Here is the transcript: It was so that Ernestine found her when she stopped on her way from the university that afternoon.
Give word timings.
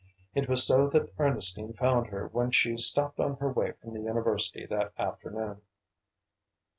It 0.33 0.49
was 0.49 0.65
so 0.65 0.87
that 0.87 1.13
Ernestine 1.19 1.73
found 1.73 2.07
her 2.07 2.27
when 2.29 2.49
she 2.49 2.75
stopped 2.75 3.19
on 3.19 3.35
her 3.35 3.51
way 3.51 3.73
from 3.73 3.93
the 3.93 4.01
university 4.01 4.65
that 4.65 4.93
afternoon. 4.97 5.61